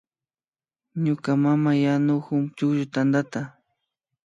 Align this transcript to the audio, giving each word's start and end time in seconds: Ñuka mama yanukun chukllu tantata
Ñuka 1.03 1.31
mama 1.43 1.71
yanukun 1.83 2.43
chukllu 2.57 2.85
tantata 2.93 3.41